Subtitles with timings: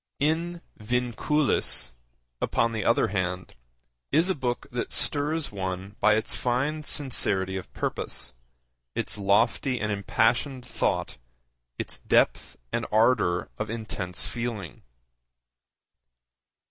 [0.19, 1.91] In Vinculis,
[2.41, 3.53] upon the other hand,
[4.11, 8.33] is a book that stirs one by its fine sincerity of purpose,
[8.95, 11.19] its lofty and impassioned thought,
[11.77, 14.81] its depth and ardour of intense feeling.